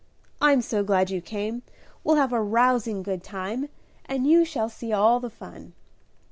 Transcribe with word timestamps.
I'm 0.41 0.63
so 0.63 0.83
glad 0.83 1.11
you 1.11 1.21
came, 1.21 1.61
we'll 2.03 2.15
have 2.15 2.33
a 2.33 2.41
rousing 2.41 3.03
good 3.03 3.23
time, 3.23 3.69
and 4.05 4.25
you 4.25 4.43
shall 4.45 4.67
see 4.67 4.91
all 4.91 5.19
the 5.19 5.29
fun." 5.29 5.73